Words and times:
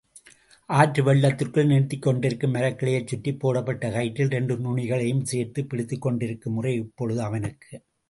ஆற்றுவெள்ளத்திற்குள் 0.69 1.67
நீட்டிக்கொண்டிருக்கும் 1.67 2.55
மரக்கிளையைச் 2.55 3.07
சுற்றிப் 3.07 3.39
போடப்பட்ட 3.39 3.89
கயிற்றில் 3.89 4.33
இரண்டு 4.33 4.57
நுனிகளையும் 4.57 5.23
சேர்த்துப் 5.23 5.69
பிடித்துக்கொண்டிருக்கும் 5.69 6.57
முறை 6.59 6.75
இப்பொழுது 6.75 7.21
அவனுக்கு. 7.21 7.73